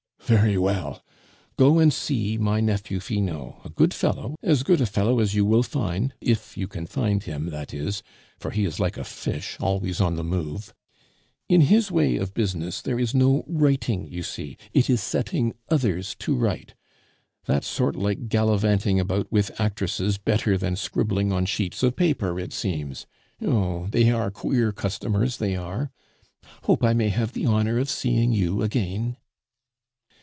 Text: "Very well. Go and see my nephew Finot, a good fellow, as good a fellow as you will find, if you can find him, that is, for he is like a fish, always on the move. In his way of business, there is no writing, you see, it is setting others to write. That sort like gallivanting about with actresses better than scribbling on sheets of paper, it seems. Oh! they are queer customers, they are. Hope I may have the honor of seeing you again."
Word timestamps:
"Very 0.31 0.57
well. 0.57 1.03
Go 1.57 1.77
and 1.79 1.91
see 1.91 2.37
my 2.37 2.61
nephew 2.61 3.01
Finot, 3.01 3.55
a 3.65 3.69
good 3.69 3.93
fellow, 3.93 4.37
as 4.41 4.63
good 4.63 4.79
a 4.79 4.85
fellow 4.85 5.19
as 5.19 5.35
you 5.35 5.43
will 5.43 5.63
find, 5.63 6.13
if 6.21 6.55
you 6.55 6.69
can 6.69 6.85
find 6.85 7.21
him, 7.23 7.49
that 7.49 7.73
is, 7.73 8.01
for 8.39 8.51
he 8.51 8.63
is 8.63 8.79
like 8.79 8.95
a 8.95 9.03
fish, 9.03 9.57
always 9.59 9.99
on 9.99 10.15
the 10.15 10.23
move. 10.23 10.73
In 11.49 11.59
his 11.59 11.91
way 11.91 12.15
of 12.15 12.33
business, 12.33 12.81
there 12.81 12.97
is 12.97 13.13
no 13.13 13.43
writing, 13.45 14.07
you 14.07 14.23
see, 14.23 14.55
it 14.71 14.89
is 14.89 15.01
setting 15.01 15.53
others 15.67 16.15
to 16.19 16.33
write. 16.33 16.75
That 17.43 17.65
sort 17.65 17.97
like 17.97 18.29
gallivanting 18.29 19.01
about 19.01 19.29
with 19.33 19.59
actresses 19.59 20.17
better 20.17 20.57
than 20.57 20.77
scribbling 20.77 21.33
on 21.33 21.45
sheets 21.45 21.83
of 21.83 21.97
paper, 21.97 22.39
it 22.39 22.53
seems. 22.53 23.05
Oh! 23.41 23.87
they 23.87 24.09
are 24.11 24.31
queer 24.31 24.71
customers, 24.71 25.39
they 25.39 25.57
are. 25.57 25.91
Hope 26.63 26.85
I 26.85 26.93
may 26.93 27.09
have 27.09 27.33
the 27.33 27.47
honor 27.47 27.77
of 27.77 27.89
seeing 27.89 28.31
you 28.31 28.61
again." 28.61 29.17